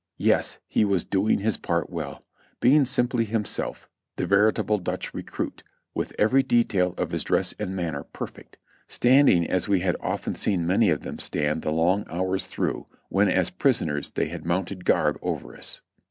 [0.17, 2.25] Yes, he was doing his part well,
[2.59, 5.61] l^eing simply himself, the veri table Dutch recruit,
[5.93, 10.65] with every detail of his dress and manner perfect, standing as we had often seen
[10.65, 15.19] many of them stand the long hours through when as prisoners they had mounted guard
[15.21, 15.81] over us.